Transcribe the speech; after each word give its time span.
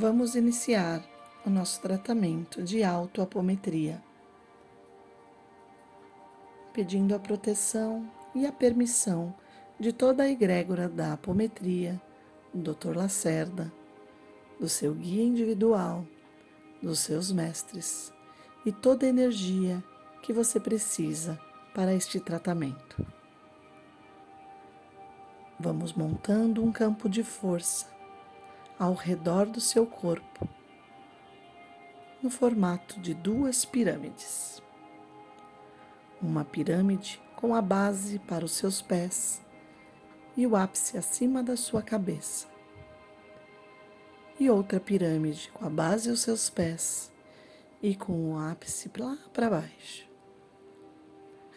Vamos 0.00 0.34
iniciar 0.34 1.04
o 1.44 1.50
nosso 1.50 1.78
tratamento 1.82 2.62
de 2.62 2.82
autoapometria, 2.82 4.02
pedindo 6.72 7.14
a 7.14 7.18
proteção 7.18 8.10
e 8.34 8.46
a 8.46 8.50
permissão 8.50 9.34
de 9.78 9.92
toda 9.92 10.22
a 10.22 10.30
egrégora 10.30 10.88
da 10.88 11.12
apometria, 11.12 12.00
do 12.54 12.72
Dr. 12.72 12.96
Lacerda, 12.96 13.70
do 14.58 14.70
seu 14.70 14.94
guia 14.94 15.22
individual, 15.22 16.06
dos 16.82 17.00
seus 17.00 17.30
mestres 17.30 18.10
e 18.64 18.72
toda 18.72 19.04
a 19.04 19.10
energia 19.10 19.84
que 20.22 20.32
você 20.32 20.58
precisa 20.58 21.38
para 21.74 21.92
este 21.92 22.18
tratamento. 22.18 23.06
Vamos 25.58 25.92
montando 25.92 26.64
um 26.64 26.72
campo 26.72 27.06
de 27.06 27.22
força 27.22 27.99
ao 28.80 28.94
redor 28.94 29.44
do 29.44 29.60
seu 29.60 29.84
corpo, 29.84 30.48
no 32.22 32.30
formato 32.30 32.98
de 32.98 33.12
duas 33.12 33.62
pirâmides. 33.62 34.62
Uma 36.18 36.46
pirâmide 36.46 37.20
com 37.36 37.54
a 37.54 37.60
base 37.60 38.18
para 38.20 38.42
os 38.42 38.52
seus 38.52 38.80
pés 38.80 39.42
e 40.34 40.46
o 40.46 40.56
ápice 40.56 40.96
acima 40.96 41.42
da 41.42 41.58
sua 41.58 41.82
cabeça. 41.82 42.46
E 44.38 44.48
outra 44.48 44.80
pirâmide 44.80 45.50
com 45.52 45.66
a 45.66 45.68
base 45.68 46.08
e 46.08 46.12
os 46.12 46.22
seus 46.22 46.48
pés 46.48 47.12
e 47.82 47.94
com 47.94 48.32
o 48.32 48.38
ápice 48.38 48.90
lá 48.96 49.18
para 49.34 49.50
baixo. 49.50 50.08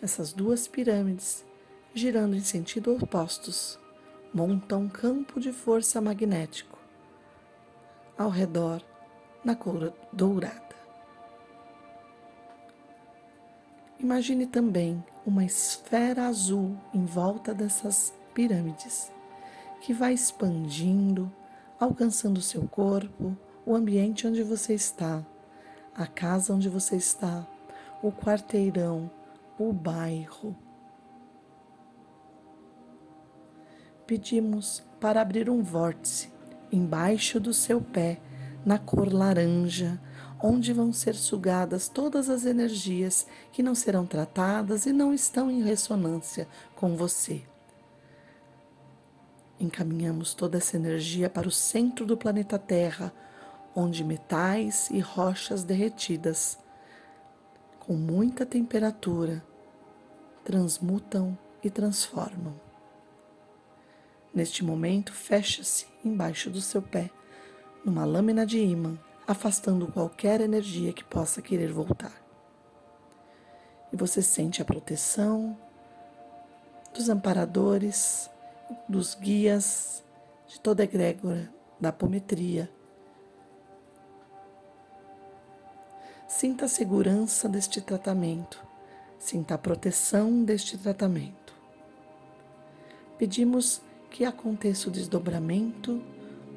Essas 0.02 0.34
duas 0.34 0.68
pirâmides, 0.68 1.46
girando 1.94 2.36
em 2.36 2.42
sentido 2.42 2.94
opostos, 2.94 3.80
montam 4.34 4.82
um 4.82 4.90
campo 4.90 5.40
de 5.40 5.54
força 5.54 6.02
magnético 6.02 6.73
ao 8.18 8.30
redor 8.30 8.82
na 9.44 9.56
cor 9.56 9.94
dourada. 10.12 10.62
Imagine 14.00 14.46
também 14.46 15.04
uma 15.26 15.46
esfera 15.46 16.28
azul 16.28 16.78
em 16.94 17.06
volta 17.06 17.54
dessas 17.54 18.14
pirâmides, 18.34 19.12
que 19.82 19.94
vai 19.94 20.14
expandindo, 20.14 21.32
alcançando 21.80 22.42
seu 22.42 22.68
corpo, 22.68 23.38
o 23.66 23.76
ambiente 23.76 24.28
onde 24.28 24.44
você 24.44 24.74
está, 24.74 25.26
a 25.96 26.06
casa 26.06 26.54
onde 26.54 26.68
você 26.68 26.98
está, 26.98 27.48
o 28.02 28.12
quarteirão, 28.12 29.10
o 29.58 29.72
bairro. 29.72 30.56
Pedimos 34.06 34.84
para 35.00 35.22
abrir 35.22 35.50
um 35.50 35.62
vórtice 35.62 36.33
embaixo 36.74 37.40
do 37.40 37.54
seu 37.54 37.80
pé, 37.80 38.20
na 38.66 38.80
cor 38.80 39.14
laranja, 39.14 40.00
onde 40.42 40.74
vão 40.74 40.92
ser 40.92 41.16
sugadas 41.16 41.88
todas 41.88 42.30
as 42.30 42.46
energias 42.46 43.26
que 43.52 43.64
não 43.64 43.76
serão 43.76 44.06
tratadas 44.06 44.86
e 44.86 44.92
não 44.92 45.14
estão 45.14 45.50
em 45.50 45.64
ressonância 45.64 46.48
com 46.76 46.96
você. 46.96 47.44
Encaminhamos 49.60 50.34
toda 50.34 50.58
essa 50.58 50.76
energia 50.76 51.30
para 51.30 51.48
o 51.48 51.52
centro 51.52 52.06
do 52.06 52.18
planeta 52.18 52.60
Terra, 52.60 53.14
onde 53.76 54.04
metais 54.04 54.90
e 54.90 55.00
rochas 55.00 55.64
derretidas, 55.64 56.58
com 57.80 57.94
muita 57.94 58.46
temperatura, 58.46 59.44
transmutam 60.44 61.38
e 61.64 61.70
transformam. 61.70 62.63
Neste 64.34 64.64
momento, 64.64 65.14
fecha-se 65.14 65.86
embaixo 66.04 66.50
do 66.50 66.60
seu 66.60 66.82
pé, 66.82 67.12
numa 67.86 68.04
lâmina 68.04 68.46
de 68.46 68.60
ímã, 68.60 68.98
afastando 69.28 69.88
qualquer 69.88 70.42
energia 70.42 70.92
que 70.92 71.04
possa 71.04 71.42
querer 71.42 71.72
voltar. 71.72 72.14
E 73.92 73.96
você 73.96 74.24
sente 74.24 74.62
a 74.62 74.66
proteção 74.66 75.56
dos 76.94 77.10
amparadores, 77.10 78.28
dos 78.90 79.14
guias, 79.14 80.04
de 80.48 80.60
toda 80.60 80.82
a 80.82 80.86
egrégora 80.86 81.52
da 81.80 81.90
apometria. 81.90 82.70
Sinta 86.28 86.66
a 86.66 86.68
segurança 86.68 87.48
deste 87.48 87.82
tratamento, 87.82 88.60
sinta 89.20 89.54
a 89.54 89.58
proteção 89.58 90.44
deste 90.44 90.76
tratamento. 90.78 91.54
Pedimos 93.18 93.82
que 94.14 94.24
aconteça 94.24 94.90
o 94.90 94.92
desdobramento 94.92 96.00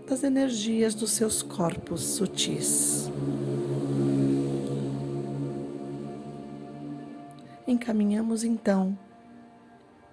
das 0.07 0.23
energias 0.23 0.95
dos 0.95 1.13
seus 1.13 1.43
corpos 1.43 2.03
sutis. 2.03 3.11
Encaminhamos 7.67 8.45
então 8.45 8.97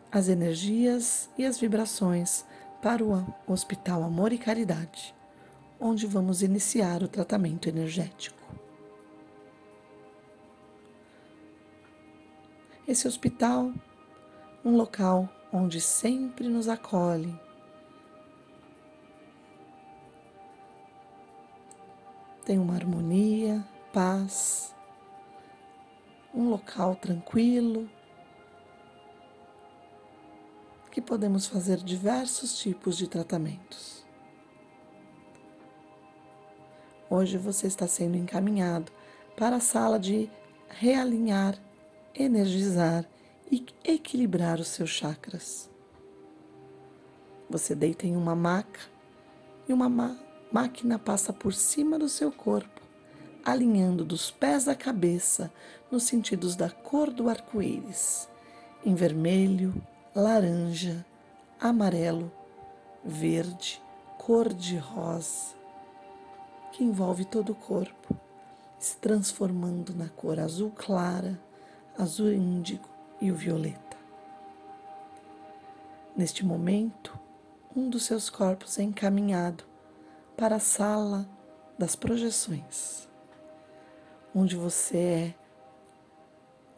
as 0.10 0.30
energias 0.30 1.30
e 1.38 1.44
as 1.44 1.60
vibrações 1.60 2.46
para 2.82 3.04
o 3.04 3.22
Hospital 3.46 4.04
Amor 4.04 4.32
e 4.32 4.38
Caridade, 4.38 5.14
onde 5.78 6.08
vamos 6.08 6.42
iniciar 6.42 7.04
o 7.04 7.10
tratamento 7.10 7.68
energético. 7.68 8.42
Esse 12.88 13.06
hospital, 13.06 13.74
um 14.64 14.78
local 14.78 15.30
onde 15.54 15.80
sempre 15.80 16.50
nos 16.50 16.68
acolhe. 16.68 17.40
Tem 22.44 22.58
uma 22.58 22.74
harmonia, 22.74 23.64
paz, 23.94 24.74
um 26.34 26.50
local 26.50 26.96
tranquilo, 26.96 27.88
que 30.92 31.00
podemos 31.00 31.46
fazer 31.46 31.78
diversos 31.78 32.58
tipos 32.58 32.98
de 32.98 33.08
tratamentos. 33.08 34.04
Hoje 37.10 37.38
você 37.38 37.68
está 37.68 37.88
sendo 37.88 38.18
encaminhado 38.18 38.92
para 39.38 39.58
a 39.58 39.60
sala 39.60 40.00
de 40.00 40.30
realinhar, 40.68 41.56
energizar 42.16 43.06
e 43.54 43.64
equilibrar 43.84 44.60
os 44.60 44.70
seus 44.70 44.90
chakras. 44.90 45.70
Você 47.48 47.76
deita 47.76 48.08
em 48.08 48.16
uma 48.16 48.36
maca 48.36 48.80
e 49.70 49.74
uma 49.74 50.18
máquina 50.52 50.98
passa 50.98 51.32
por 51.32 51.54
cima 51.54 52.00
do 52.00 52.10
seu 52.10 52.32
corpo, 52.32 52.82
alinhando 53.46 54.04
dos 54.04 54.32
pés 54.32 54.68
à 54.68 54.74
cabeça 54.74 55.54
nos 55.92 56.06
sentidos 56.06 56.56
da 56.56 56.68
cor 56.68 57.12
do 57.12 57.30
arco-íris, 57.30 58.28
em 58.84 58.96
vermelho, 58.96 59.72
laranja, 60.16 61.06
amarelo, 61.60 62.32
verde, 63.06 63.80
cor 64.18 64.52
de 64.52 64.78
rosa, 64.78 65.54
que 66.72 66.84
envolve 66.84 67.24
todo 67.24 67.52
o 67.52 67.56
corpo, 67.56 68.18
se 68.80 68.98
transformando 68.98 69.94
na 69.94 70.10
cor 70.10 70.40
azul 70.40 70.72
clara, 70.72 71.40
azul 71.96 72.34
índigo, 72.34 72.93
e 73.24 73.32
o 73.32 73.36
violeta. 73.36 73.98
Neste 76.14 76.46
momento, 76.46 77.18
um 77.74 77.90
dos 77.90 78.04
seus 78.04 78.30
corpos 78.30 78.78
é 78.78 78.84
encaminhado 78.84 79.64
para 80.36 80.58
a 80.58 80.60
sala 80.60 81.26
das 81.80 81.96
projeções, 81.96 83.08
onde 84.36 84.58
você 84.58 84.98
é 84.98 85.34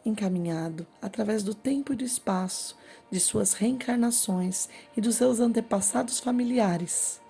encaminhado 0.08 0.86
através 1.02 1.42
do 1.42 1.52
tempo 1.52 1.92
e 1.92 1.96
do 1.96 2.04
espaço 2.04 2.78
de 3.10 3.18
suas 3.18 3.52
reencarnações 3.52 4.68
e 4.96 5.00
dos 5.00 5.16
seus 5.16 5.40
antepassados 5.40 6.20
familiares, 6.20 7.20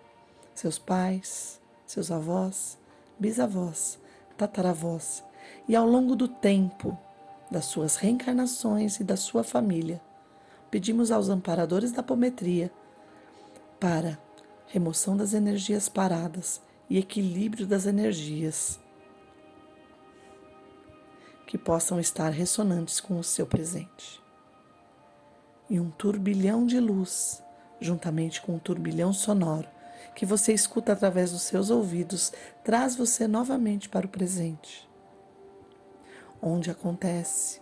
seus 0.54 0.78
pais, 0.78 1.58
seus 1.86 2.10
avós, 2.10 2.76
bisavós, 3.18 3.98
tataravós, 4.36 5.24
e 5.66 5.74
ao 5.74 5.86
longo 5.86 6.14
do 6.14 6.28
tempo 6.28 6.98
das 7.50 7.66
suas 7.66 7.96
reencarnações 7.96 8.98
e 9.00 9.04
da 9.04 9.16
sua 9.16 9.44
família. 9.44 10.00
Pedimos 10.70 11.10
aos 11.10 11.28
amparadores 11.28 11.92
da 11.92 12.00
apometria 12.00 12.70
para 13.78 14.18
remoção 14.66 15.16
das 15.16 15.32
energias 15.32 15.88
paradas 15.88 16.60
e 16.90 16.98
equilíbrio 16.98 17.66
das 17.66 17.86
energias 17.86 18.80
que 21.46 21.56
possam 21.56 22.00
estar 22.00 22.30
ressonantes 22.30 23.00
com 23.00 23.18
o 23.18 23.24
seu 23.24 23.46
presente. 23.46 24.20
E 25.70 25.78
um 25.78 25.90
turbilhão 25.90 26.66
de 26.66 26.80
luz, 26.80 27.42
juntamente 27.80 28.42
com 28.42 28.56
um 28.56 28.58
turbilhão 28.58 29.12
sonoro, 29.12 29.68
que 30.14 30.26
você 30.26 30.52
escuta 30.52 30.92
através 30.92 31.30
dos 31.30 31.42
seus 31.42 31.70
ouvidos, 31.70 32.32
traz 32.64 32.96
você 32.96 33.28
novamente 33.28 33.88
para 33.88 34.06
o 34.06 34.08
presente 34.08 34.86
onde 36.40 36.70
acontece 36.70 37.60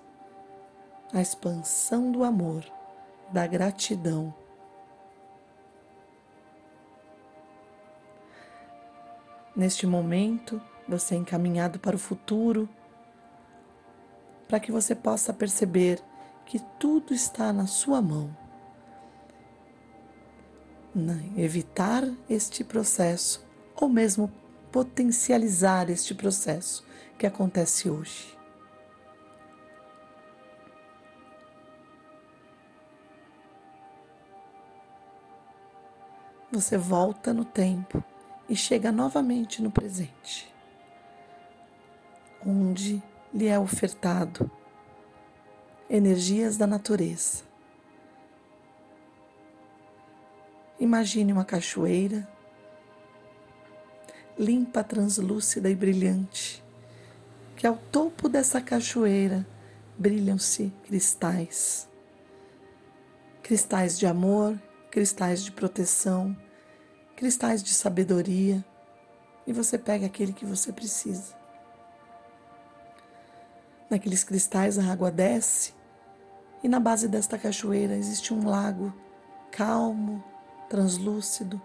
a 1.13 1.21
expansão 1.21 2.11
do 2.11 2.25
amor, 2.25 2.65
da 3.33 3.47
gratidão. 3.47 4.35
Neste 9.55 9.87
momento, 9.87 10.61
você 10.89 11.15
é 11.15 11.19
encaminhado 11.19 11.79
para 11.79 11.95
o 11.95 11.99
futuro, 11.99 12.69
para 14.49 14.59
que 14.59 14.73
você 14.73 14.95
possa 14.95 15.33
perceber 15.33 16.03
que 16.45 16.59
tudo 16.79 17.15
está 17.15 17.53
na 17.53 17.67
sua 17.67 18.03
mão. 18.03 18.37
Evitar 21.37 22.05
este 22.29 22.63
processo 22.63 23.45
ou 23.75 23.89
mesmo 23.89 24.31
potencializar 24.71 25.91
este 25.91 26.15
processo 26.15 26.85
que 27.19 27.27
acontece 27.27 27.89
hoje. 27.89 28.37
Você 36.55 36.79
volta 36.79 37.35
no 37.35 37.45
tempo 37.45 38.01
e 38.49 38.55
chega 38.55 38.93
novamente 38.93 39.61
no 39.61 39.73
presente, 39.73 40.55
onde 42.47 43.03
lhe 43.35 43.49
é 43.49 43.59
ofertado 43.59 44.49
energias 45.91 46.57
da 46.57 46.65
natureza. 46.65 47.43
Imagine 50.79 51.33
uma 51.33 51.45
cachoeira 51.45 52.29
limpa, 54.39 54.85
translúcida 54.85 55.69
e 55.69 55.75
brilhante, 55.75 56.63
que 57.57 57.67
ao 57.67 57.77
topo 57.77 58.29
dessa 58.29 58.61
cachoeira 58.61 59.45
brilham-se 59.99 60.73
cristais. 60.85 61.89
Cristais 63.43 63.99
de 63.99 64.07
amor, 64.07 64.57
cristais 64.89 65.43
de 65.43 65.51
proteção, 65.51 66.44
cristais 67.17 67.63
de 67.63 67.73
sabedoria, 67.73 68.65
e 69.47 69.53
você 69.53 69.79
pega 69.79 70.07
aquele 70.07 70.33
que 70.33 70.45
você 70.45 70.73
precisa. 70.73 71.35
Naqueles 73.91 74.25
cristais 74.25 74.79
a 74.79 74.91
água 74.91 75.11
desce 75.11 75.75
e 76.63 76.69
na 76.69 76.81
base 76.81 77.07
desta 77.07 77.39
cachoeira 77.39 77.95
existe 77.95 78.33
um 78.33 78.49
lago 78.49 78.93
calmo, 79.51 80.25
translúcido, 80.69 81.61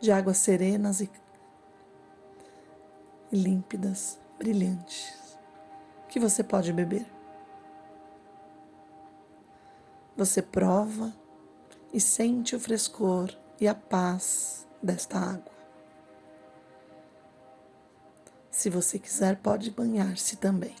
de 0.00 0.12
águas 0.12 0.38
serenas 0.38 1.00
e 1.00 1.10
límpidas, 3.32 4.18
brilhantes, 4.38 5.38
que 6.08 6.20
você 6.20 6.44
pode 6.44 6.72
beber. 6.72 7.06
Você 10.16 10.40
prova 10.40 11.12
e 11.92 12.00
sente 12.00 12.54
o 12.54 12.60
frescor 12.60 13.34
e 13.60 13.66
a 13.66 13.74
paz 13.74 14.66
desta 14.84 15.18
água. 15.18 15.52
Se 18.50 18.70
você 18.70 18.98
quiser, 18.98 19.36
pode 19.38 19.70
banhar-se 19.70 20.36
também. 20.36 20.76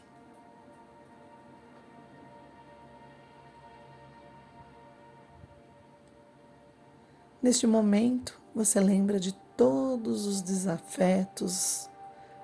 Neste 7.42 7.66
momento, 7.66 8.40
você 8.54 8.80
lembra 8.80 9.18
de 9.18 9.32
todos 9.56 10.24
os 10.24 10.40
desafetos, 10.40 11.90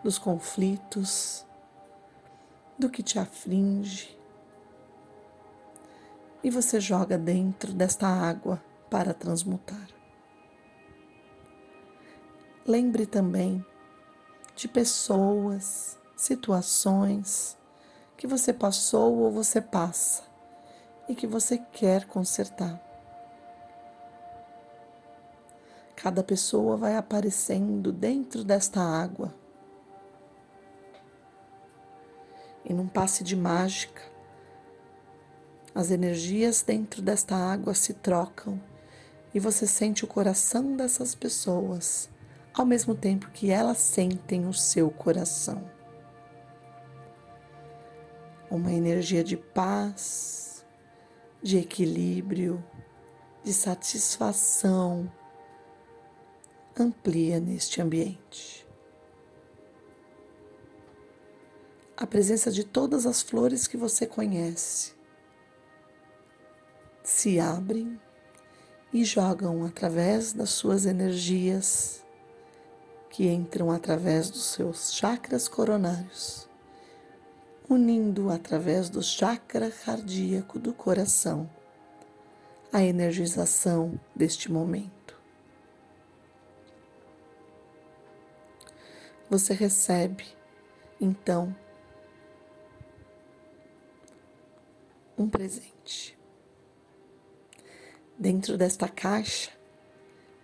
dos 0.02 0.18
conflitos, 0.18 1.46
do 2.78 2.90
que 2.90 3.02
te 3.02 3.18
aflige, 3.18 4.18
e 6.42 6.50
você 6.50 6.80
joga 6.80 7.16
dentro 7.16 7.72
desta 7.72 8.06
água 8.06 8.62
para 8.90 9.14
transmutar. 9.14 9.99
Lembre 12.70 13.04
também 13.04 13.66
de 14.54 14.68
pessoas, 14.68 15.98
situações 16.14 17.58
que 18.16 18.28
você 18.28 18.52
passou 18.52 19.18
ou 19.18 19.32
você 19.32 19.60
passa 19.60 20.22
e 21.08 21.16
que 21.16 21.26
você 21.26 21.58
quer 21.58 22.06
consertar. 22.06 22.80
Cada 25.96 26.22
pessoa 26.22 26.76
vai 26.76 26.94
aparecendo 26.94 27.92
dentro 27.92 28.44
desta 28.44 28.80
água. 28.80 29.34
E 32.64 32.72
num 32.72 32.86
passe 32.86 33.24
de 33.24 33.34
mágica, 33.34 34.02
as 35.74 35.90
energias 35.90 36.62
dentro 36.62 37.02
desta 37.02 37.34
água 37.34 37.74
se 37.74 37.94
trocam 37.94 38.62
e 39.34 39.40
você 39.40 39.66
sente 39.66 40.04
o 40.04 40.06
coração 40.06 40.76
dessas 40.76 41.16
pessoas, 41.16 42.08
ao 42.52 42.66
mesmo 42.66 42.94
tempo 42.94 43.30
que 43.30 43.50
elas 43.50 43.78
sentem 43.78 44.46
o 44.46 44.52
seu 44.52 44.90
coração. 44.90 45.70
Uma 48.50 48.72
energia 48.72 49.22
de 49.22 49.36
paz, 49.36 50.66
de 51.42 51.58
equilíbrio, 51.58 52.62
de 53.44 53.54
satisfação, 53.54 55.10
amplia 56.78 57.38
neste 57.38 57.80
ambiente. 57.80 58.66
A 61.96 62.06
presença 62.06 62.50
de 62.50 62.64
todas 62.64 63.06
as 63.06 63.22
flores 63.22 63.66
que 63.66 63.76
você 63.76 64.06
conhece 64.06 64.94
se 67.02 67.38
abrem 67.38 68.00
e 68.92 69.04
jogam 69.04 69.64
através 69.64 70.32
das 70.32 70.50
suas 70.50 70.86
energias 70.86 72.04
que 73.10 73.28
entram 73.28 73.70
através 73.70 74.30
dos 74.30 74.46
seus 74.46 74.94
chakras 74.94 75.48
coronários, 75.48 76.48
unindo 77.68 78.30
através 78.30 78.88
do 78.88 79.02
chakra 79.02 79.70
cardíaco 79.70 80.58
do 80.58 80.72
coração 80.72 81.50
a 82.72 82.82
energização 82.82 84.00
deste 84.16 84.50
momento. 84.50 85.00
você 89.30 89.54
recebe 89.54 90.26
então 91.00 91.54
um 95.16 95.30
presente. 95.30 96.18
Dentro 98.18 98.58
desta 98.58 98.88
caixa 98.88 99.52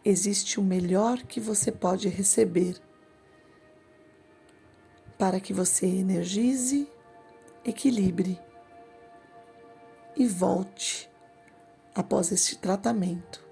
existe 0.08 0.60
o 0.60 0.62
melhor 0.62 1.20
que 1.25 1.40
você 1.40 1.72
pode 1.72 2.08
receber 2.08 2.80
para 5.18 5.40
que 5.40 5.52
você 5.52 5.84
energize, 5.84 6.88
equilibre 7.64 8.40
e 10.16 10.28
volte 10.28 11.10
após 11.92 12.30
este 12.30 12.56
tratamento 12.56 13.44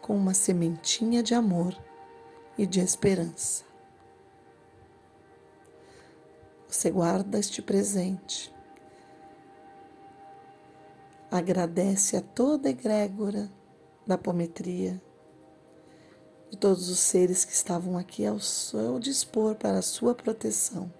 com 0.00 0.16
uma 0.16 0.32
sementinha 0.32 1.22
de 1.22 1.34
amor 1.34 1.76
e 2.56 2.64
de 2.64 2.80
esperança. 2.80 3.64
Você 6.66 6.90
guarda 6.90 7.38
este 7.38 7.60
presente. 7.60 8.54
Agradece 11.30 12.16
a 12.16 12.22
toda 12.22 12.70
egrégora 12.70 13.50
da 14.06 14.14
apometria, 14.14 15.00
de 16.50 16.56
todos 16.56 16.88
os 16.88 16.98
seres 16.98 17.44
que 17.44 17.52
estavam 17.52 17.96
aqui 17.96 18.26
ao 18.26 18.38
seu 18.38 18.98
dispor 18.98 19.54
para 19.54 19.78
a 19.78 19.82
sua 19.82 20.14
proteção. 20.14 20.92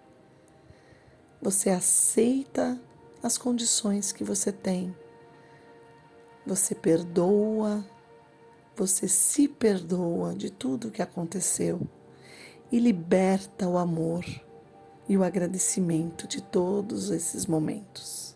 Você 1.40 1.70
aceita 1.70 2.80
as 3.22 3.36
condições 3.38 4.12
que 4.12 4.24
você 4.24 4.50
tem. 4.50 4.94
Você 6.46 6.74
perdoa 6.74 7.84
você 8.76 9.06
se 9.06 9.46
perdoa 9.46 10.34
de 10.34 10.50
tudo 10.50 10.88
o 10.88 10.90
que 10.90 11.00
aconteceu 11.00 11.80
e 12.72 12.78
liberta 12.80 13.68
o 13.68 13.78
amor 13.78 14.24
e 15.08 15.16
o 15.16 15.22
agradecimento 15.22 16.26
de 16.26 16.42
todos 16.42 17.10
esses 17.10 17.46
momentos. 17.46 18.33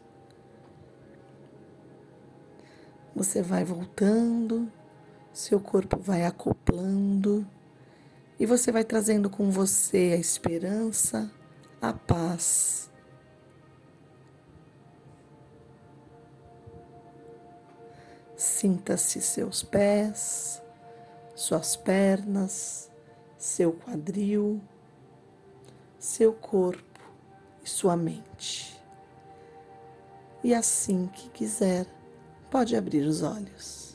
Você 3.18 3.42
vai 3.42 3.64
voltando, 3.64 4.70
seu 5.32 5.58
corpo 5.58 5.98
vai 5.98 6.24
acoplando 6.24 7.44
e 8.38 8.46
você 8.46 8.70
vai 8.70 8.84
trazendo 8.84 9.28
com 9.28 9.50
você 9.50 10.12
a 10.14 10.20
esperança, 10.20 11.28
a 11.82 11.92
paz 11.92 12.88
Sinta-se 18.36 19.20
seus 19.20 19.64
pés, 19.64 20.62
suas 21.34 21.74
pernas, 21.74 22.88
seu 23.36 23.72
quadril, 23.72 24.60
seu 25.98 26.32
corpo 26.32 27.00
e 27.64 27.68
sua 27.68 27.96
mente. 27.96 28.80
E 30.44 30.54
assim 30.54 31.08
que 31.08 31.28
quiser, 31.30 31.84
pode 32.50 32.76
abrir 32.76 33.06
os 33.06 33.22
olhos. 33.22 33.87